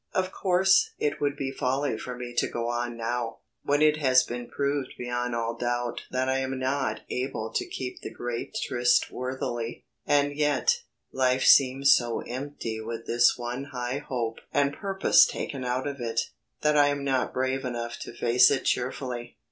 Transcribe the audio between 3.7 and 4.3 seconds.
it has